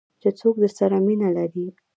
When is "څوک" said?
0.39-0.55